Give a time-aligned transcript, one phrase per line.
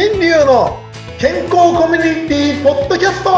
[0.00, 0.78] 新流の
[1.18, 3.30] 健康コミュニティポッドキャスト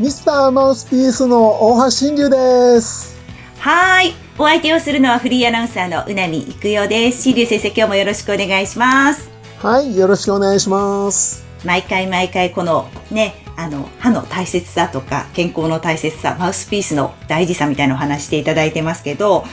[0.00, 3.16] ミスターマウスピースの大橋新流です。
[3.60, 4.12] はい。
[4.36, 7.22] お相手をするのはフリーアナウンサーのうなみいくよです。
[7.22, 9.30] 新竜先生、今日もよろしくお願いします。
[9.58, 11.46] はい、よろしくお願いします。
[11.64, 19.44] 毎回毎回このね、あの、歯の大切さとか、健康の大切さ、マウスピースの大事さみたいなのを話していただいてますけど、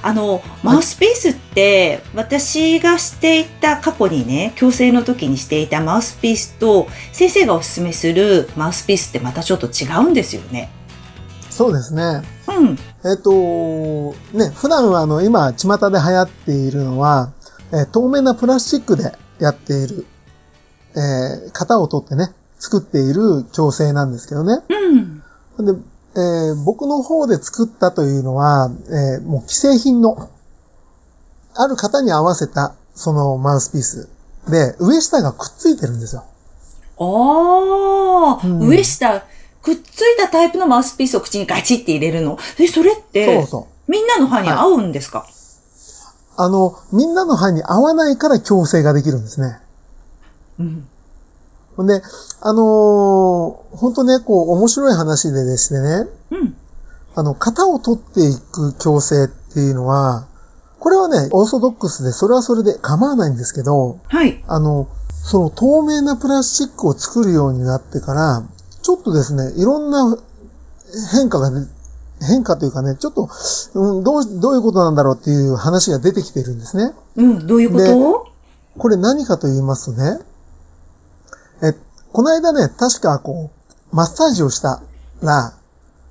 [0.00, 10.70] あの、マウスピースって、私がしていた過去にね、矯正の時にしていたマウスピースと、先生がおすすめするマウスピースってまたちょっと違うんですよね。
[11.50, 12.22] そうですね。
[12.46, 12.78] うん。
[13.04, 17.32] えっ、と、ね、普段はあの、今、巷で流行っているのは、
[17.72, 20.06] えー透明なプラスチックでやっている、
[20.94, 24.62] えー型を取ってね、作っている矯正なんですけどね。
[25.58, 25.66] うん。
[25.66, 25.72] で、
[26.14, 30.28] えー僕の方で作ったというのは、えーもう既製品の、
[31.54, 34.08] ある方に合わせた、そのマウスピース
[34.48, 36.24] で、上下がくっついてるんですよ。
[36.98, 39.22] ああ、うん上下、
[39.62, 42.38] くっついたタイプのマウスピースを口にガチって入れるの？
[42.58, 43.90] え、それって、そうそう。
[43.90, 45.26] みんなの歯に合うんですか、
[46.36, 49.60] あの、みんなの歯に合わないから矯正ができるんですね。
[50.58, 50.88] うん。
[51.78, 52.02] ほんで、
[52.40, 56.56] あのー本当ね、こう、面白い話でですね、うん。
[57.14, 60.26] あの、型を取っていく矯正っていうのは、
[60.80, 64.42] これはね、オーソドックスで、それはそれで構わないんですけど、はい。
[64.48, 64.88] あの、
[65.22, 68.42] その透明なプラスチックを作るようになってから、
[68.82, 70.18] ちょっとですね、いろんな
[71.12, 71.68] 変化がね、
[72.20, 73.28] 変化というかね、ちょっと、
[73.74, 76.92] うん、どう、どういうことなんだろうっていう話が出てきてるんですね。
[77.14, 78.80] うん、どういうこと？
[78.80, 80.18] これ何かと言いますとね、
[81.62, 81.74] え、
[82.12, 83.50] この間ね、確かこ
[83.92, 84.82] う、マッサージをした
[85.22, 85.54] ら、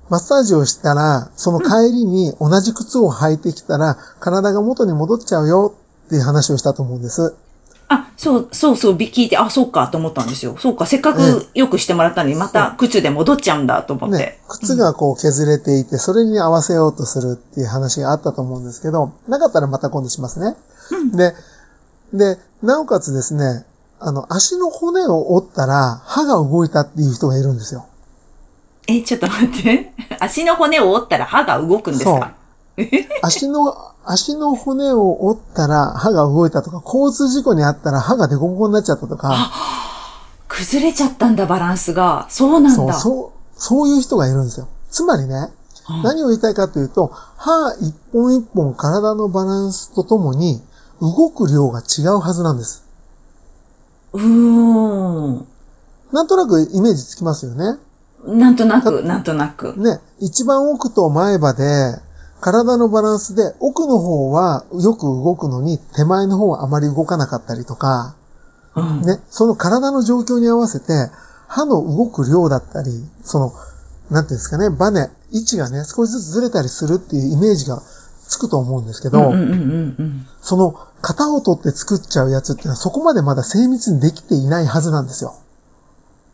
[0.08, 5.74] マッサージをしたら、その帰りに同じ靴を履いてきたら、体が元に戻っちゃうよ
[6.06, 7.34] っていう話をしたと思うんです。
[7.88, 10.56] あ、そう、そうそう、び聞いて、あ、そうかと思ったんですよ。
[10.58, 14.16] そうか、せっかくよくしてもらったのに、また靴で戻っちゃうんだと思って。
[14.18, 20.56] ね、靴がこう削れていて、それに合わせようとするっていう話があったと思うんですけど、なかったらまた今度しますね。
[20.90, 21.34] うんで、
[22.12, 23.64] で、なおかつですね、
[24.00, 27.86] あの、足の骨を折ったら歯が動いたっていう人がいるんですよ。
[28.86, 29.92] え、ちょっと待って。
[30.20, 32.34] 足の骨を折ったら歯が動くんですか？
[33.22, 39.50] 足の、足の骨を折ったら歯が動いたとか、交通事故にあったら歯がデコボコになっちゃったとか、
[40.46, 42.26] 崩れちゃったんだ、バランスが。
[42.30, 42.94] そうなんそう、だ。
[42.94, 44.68] そう、そういう人がいるんですよ。
[44.90, 50.62] つまりね、うん何を言いたいかというと、歯一本一本体のバランスとともに
[51.00, 52.84] 動く量が違うはずなんです。
[54.12, 55.46] うーん。
[56.12, 57.78] なんとなくイメージつきますよね。
[58.24, 59.74] なんとなく、なんとなく。
[59.76, 62.00] ね、一番奥と前歯で
[62.40, 68.16] 体のバランスで奥の方はよく動くのに手前の方はあまり動かなかったりとか、
[68.74, 69.02] うん。
[69.02, 71.10] ね、その体の状況に合わせて、
[71.48, 72.90] 歯の動く量だったり、
[73.22, 73.52] その、
[74.10, 77.82] なんていうんですかね、バネ、位置がね、少しずつずれたりするっていうイメージが
[78.28, 79.32] つくと思うんですけど、
[80.40, 85.34] その型を取って作っちゃうやつってのはそこまでまだ精密にできていないはずなんですよ。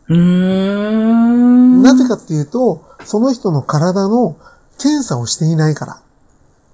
[0.07, 1.81] うん。
[1.81, 4.37] なぜかっていうと、その人の体の
[4.77, 6.01] 検査をしていないから。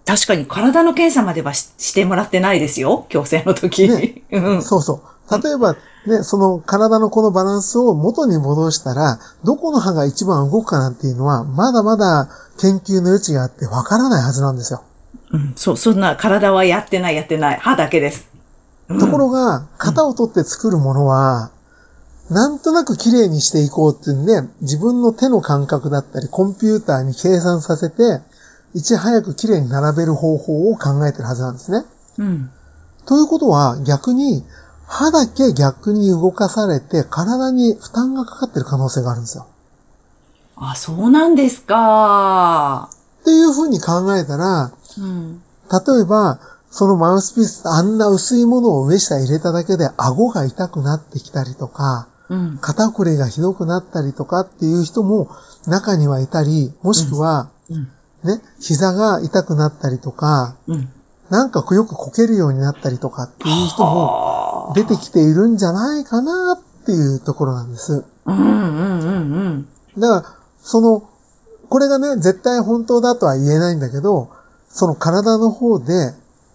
[0.06, 3.06] 確かに体の検査まではししてもらってないですよ。
[3.10, 3.88] 矯正の時。
[3.88, 4.62] ね うん。
[4.64, 5.42] そうそう。
[5.42, 5.76] 例えば、
[6.08, 12.28] ね、その体のこのバランスを元に戻したら、どこの歯が一番動くかなんていうのは、まだまだ
[12.58, 14.84] 研究の余地があってわからないはずなんですよ。
[15.32, 15.54] うん。
[15.56, 17.60] そう、そんな体はやってないやってない。
[17.60, 18.30] 歯だけです。
[18.90, 21.52] うんところが、型を取って作るものは、
[22.30, 28.22] なんとなく綺麗にしていこうっていうんで、自分の手の感覚だったり、コンピューターに計算させて、
[28.74, 31.86] いち早く綺麗に並べる方法を考えてるはずなんですね。
[32.20, 32.50] うん。
[33.06, 34.46] ということは、逆に、
[34.88, 39.48] 歯だけ逆に動かされて、体に負担がかかってる可能性があるんですよ。
[40.56, 42.90] あ、そうなんですか。
[43.22, 45.42] っていうふうに考えたら、うん。
[45.72, 46.40] 例えば、
[46.70, 47.98] そのマウスピース、あん。
[47.98, 52.58] な薄いものを上下入れただけで顎が痛くなってきたりとか、うん。
[52.62, 55.30] 肩こりがひどくなったりとかっていう人も
[55.68, 57.50] 中にはいたり、もしくは、
[58.24, 60.56] ね、膝が痛くなったりとか、
[61.30, 61.52] なん。
[61.52, 65.58] かよくこけるようになったりとかっていう人も出てきているん。
[65.58, 67.72] じゃないかなっていうところなん。
[67.72, 68.04] です。
[68.26, 68.38] うん。
[68.38, 69.00] うん。
[69.00, 69.68] うん。
[69.96, 70.00] うん。
[70.00, 71.08] だから、その、
[71.70, 73.80] これがね、絶対本当だとは言えないん。
[73.80, 74.30] だけど、
[74.74, 76.14] その体の方で、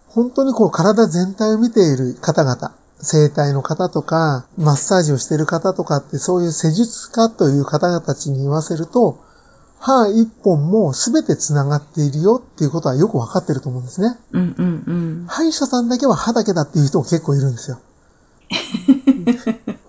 [0.09, 9.19] 本当にこう体全体を見ている方々、整体の方とか、マッサージをしている方とかって、そういう施術家という方々たちに言わせると、
[9.79, 14.17] 歯一本も全て繋がっているよっていうことはよくわかってると思うんですね。
[14.33, 14.93] うんうんう
[15.25, 15.27] ん。
[15.29, 17.79] 歯医者さんだけは歯だけだっていう人も結構いるんですよ。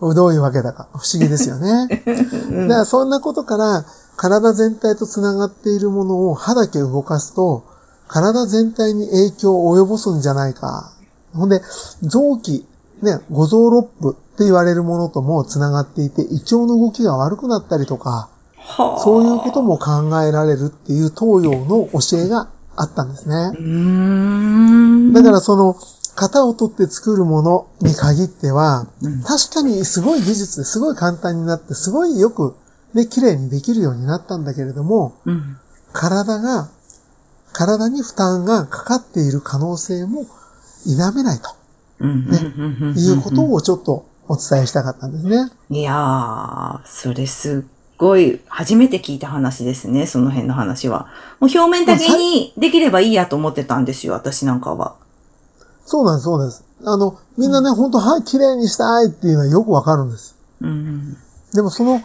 [0.14, 0.90] どういうわけだか。
[0.94, 1.88] 不思議ですよね。
[1.88, 3.86] だからそんなことから、
[4.18, 7.64] 体全体と繋がっているものを歯だけ動かすと、
[8.08, 10.94] 体全体に影響を及ぼすんじゃないか。
[11.34, 11.62] ほんで、
[12.02, 12.66] 臓器、
[13.02, 19.00] ね、五臓六腑って言われるものとも繋がっていて、胃腸の動きが悪くなったりとか、はあ。
[19.00, 23.52] そういうことも考えられるっていう東洋の教えがあったんですね。
[25.14, 25.78] だからその、
[26.16, 32.56] 型を取って作るものに限っては、うん確かにすごい技術ですごい簡単になって、すごいよく、
[32.94, 35.58] ね、綺麗にできるようになったんだけれども、うん。
[35.94, 36.70] 体が、
[37.58, 40.28] 体に負担がかかっている可能性も
[40.86, 41.50] 否めないと
[42.00, 42.30] うん。
[42.30, 45.52] ねうんいうことをちょっとお伝えしたかったんですね。
[45.72, 51.08] いやー、それすっごい、初めて聞いた話ですね、その辺の話は。
[51.40, 54.96] もう表面だけにできればいいやと思ってたんですよ、私なんかは。
[55.86, 56.64] そうなんです、そうです。
[56.86, 60.36] あの、みんなね、本当はい、綺麗にしたいっていうのはよくわかるんです。
[60.62, 61.18] うん。
[61.56, 62.04] でもその、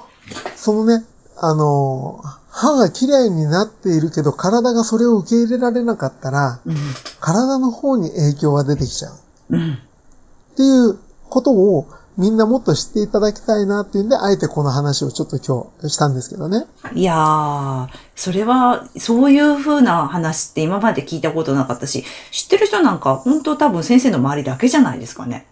[0.56, 1.04] そのね、
[1.36, 2.22] あの、
[2.62, 6.76] 歯が綺麗になっているけど、体がそれを受け入れられなかったら、うん。
[7.18, 9.14] 体の方に影響が出てきちゃう。
[9.50, 9.72] うん。
[9.72, 10.96] っていう
[11.28, 16.66] ことをみんなもっと知っていただきたいなっていうんで、あえてこの話をちょっと今日したんですけどね。
[16.94, 25.48] いやー、それは、そういう風な話って今まで聞いたことなかったし、知ってる人なんか、本当多分先生の周りだけじゃないですかね。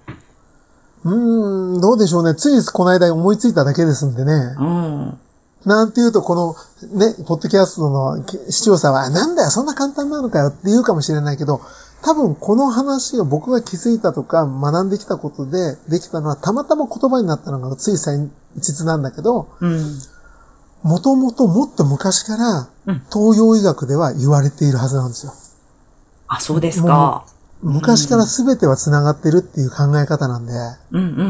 [1.02, 2.36] うーん、どうでしょうね。
[2.36, 4.32] ついこの間思いついただけですんでね。
[4.60, 5.18] うん。
[5.64, 6.54] なんていうと、この
[6.98, 11.60] ね、ポッドキャストの視聴者は、なんだよ、そんな簡単なのかよって言うかもしれないけど、
[12.02, 19.98] 多分この話を僕が気づいたとか学んできたことでできたのはたまたま言葉になったのがつい先日なんだけど、うん。
[20.82, 25.32] もともともっと昔からうん東洋医学では言われているはずなんですよ。
[26.26, 27.26] あ、そうですか。
[27.62, 30.52] 昔から全ては繋がってるっていう考え方なんで。
[30.92, 31.22] うんうんう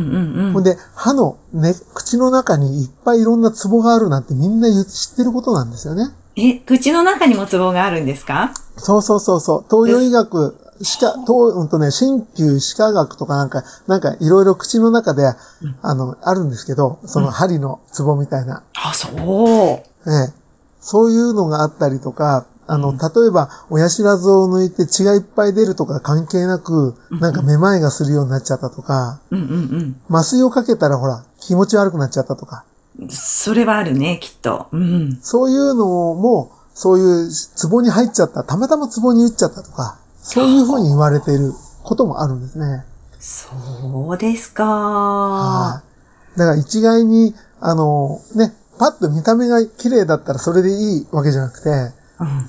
[0.42, 0.52] んうん。
[0.52, 6.10] ほんで、歯のね、口の中にいっぱいいろんなツボがあるなんてみんな知ってることなんですよね。
[6.36, 8.52] え、口の中にもツボがあるんですか？
[8.76, 9.64] そうそうそうそう。
[9.68, 15.34] 東洋医学、歯科、東、うんとね、鍼灸歯科学とかなんか、なんかいろいろ口の中で、
[15.82, 18.62] あの、あるんですけど、その針のツボみたいな。
[18.74, 20.10] あ、そう。
[20.10, 20.32] ええ。
[20.80, 32.64] そういうのがあったりとか、あの、うん例えば、親知らずを抜いて血がいっぱい出るとか関係なく、なんかめまいがするようになっちゃったとか、うんうん麻酔をかけたらほら、気持ち悪くなっちゃったとか、
[32.98, 33.08] うん。
[33.08, 34.68] それはあるね、きっと。
[34.70, 35.18] うん。
[35.20, 41.52] そういうのも、そういうツボに入っちゃった、たまたまツボに打っちゃったとか、そういうふうに言われている
[41.82, 42.84] こともあるんですね。
[43.18, 43.48] そ
[44.14, 44.64] うですか。
[44.64, 45.82] は
[46.36, 46.38] い。
[46.38, 51.92] だから一概に、あの、ね、パッと見た目が綺麗だったらそれでいいわけじゃなくて、うん。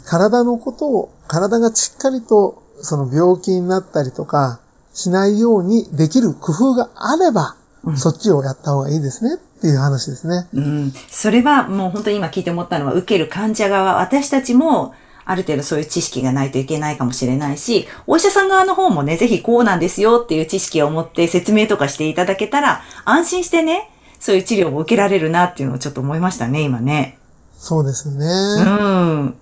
[0.05, 4.59] 体のことを、体がしっかりと、その病気になったりとか、
[4.93, 10.47] しないようにできる工夫があれば、うんそっちをやった方がいいですねっていう話ですね。
[10.53, 10.93] うん。
[11.09, 14.93] それはもう本当に今聞いて思ったのは、受ける患者側、私たちも、
[15.25, 23.89] ある程度そういう知識がないといけないかもしれないし、お医者さん側の方もね、ぜひこうなんですよっていう知識を持って説明とかしていただけたら、安心してね、
[24.19, 27.17] そういう治療を受けられるなっていうのをちょっと思いましたね、今ね。
[27.57, 28.63] そうですようね。
[28.63, 29.35] ん。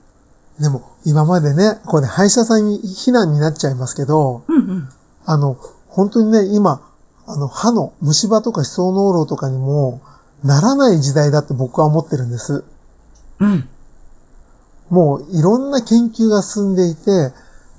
[0.59, 4.89] でも、今までね、これ歯医者さんに非難になっちゃいますけど、うんうん。
[5.25, 6.81] あの、本当にね、今、
[7.25, 10.01] あの、歯の虫歯とか歯槽膿漏とかにも、
[10.43, 12.63] ならない時代だって僕は思ってるんです。
[13.39, 13.69] うん。
[14.89, 17.31] もういろんな研究が進んでいて、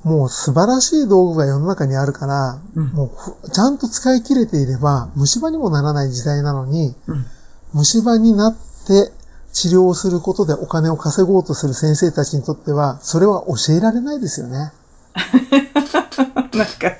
[0.04, 7.26] もう素晴らしい道具が世の中にあるから、うんもうふちゃんと使い切れていれば、虫歯にもならない時代なのに、うん。
[7.74, 8.56] 虫歯になっ
[8.86, 9.12] て
[9.52, 14.72] 治療をすることでお金を稼ごうとする先生たちにとっては、それは教えられないですよね。
[16.54, 16.92] なんか、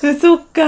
[0.20, 0.64] そっか。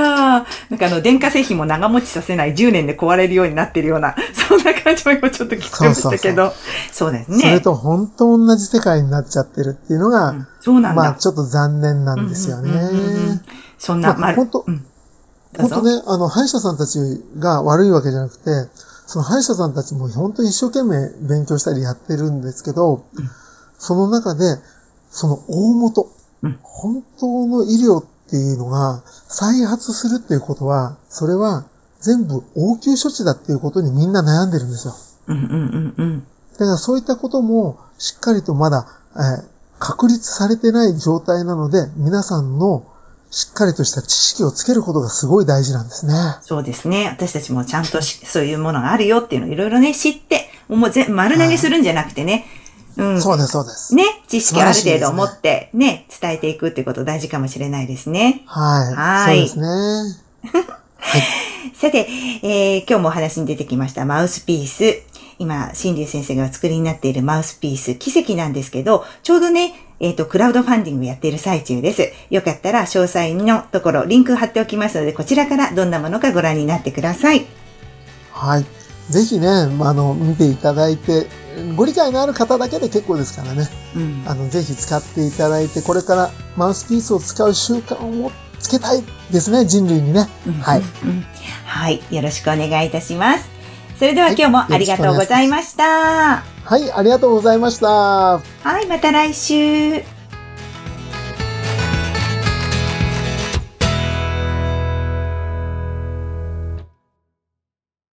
[0.70, 4.14] なんかあの、電化製品も長持ちさせない10年で壊れるようになってるような、
[4.48, 6.52] そんな感じも今ちょっと聞こえましたけど。
[6.92, 7.38] そうですね。
[7.40, 11.02] それと本当同じ世界になっちゃってるっていうのが、うんそうなんだ。
[11.02, 12.70] まあちょっと残念なんですよね。
[12.70, 13.42] うんうんうんうん
[13.78, 14.84] そんな、まあ本当うん。
[15.58, 16.98] 本当ね、あの、歯医者さんたち
[17.38, 18.70] が悪いわけじゃなくて、
[19.12, 23.30] その歯医者さんたちも本当に一生懸命勉強したりやってるんですけど、うん
[23.76, 24.58] その中で、
[25.10, 26.08] その大元、
[26.42, 31.66] うん本当の医療っていうのが再発するっていうことは、それは
[32.00, 34.94] 全部応急処置だっていうことにみんな悩んでるんですよ。
[35.26, 36.26] うんうんうんうん。
[36.52, 39.52] だからそういったこともしっかりとまだ、えー
[39.84, 42.86] 確立されてない状態なので、皆さんの
[43.32, 46.12] しっかりとした知識をつけることがすごい大事なんですね。
[46.42, 47.08] そうですね。
[47.08, 52.44] 私たちもちゃんとしそういうものがあるよっていうのをいろいろね、知って、もうぜ丸投げするんじゃなくてね。
[52.98, 53.22] うん。
[53.22, 53.94] そうです、そうです。
[53.94, 58.42] ね、知識をある程度持ってね、伝えていくってこと大事かもしれないですね。
[58.44, 58.94] はい。
[58.94, 59.66] はいそうですね。
[60.98, 61.22] はい。
[61.74, 62.06] さて、
[62.42, 65.02] えー今日もお話に出てきましたマウスピース。
[65.38, 72.12] 今、新竜先生がお作りになっているマウスピース、奇跡なんですけど、ちょうどね、えっ、と、クラウドファンディングやっている最中です。
[72.28, 77.46] よかったら、詳細のところ、リンク貼っておきますので、こちらからどんなものかご覧になってください。
[78.32, 78.66] はい。
[79.08, 81.28] ぜひね、まああの、見ていただいて、
[81.76, 83.68] ご理解のある方だけで結構ですからね。
[83.94, 84.24] うん。
[84.26, 90.28] あの、ぜひ使っていただいて、これからマウスピースを使う習慣をつけたいですね、人類にね。
[90.60, 91.24] はいうんうん
[91.64, 92.02] はい。
[92.10, 93.48] よろしくお願いいたします。
[93.98, 96.51] それでははい今日もありがとうございました。
[96.64, 97.88] はい、ありがとうございました。
[97.88, 98.40] は
[98.80, 100.11] い、また来週。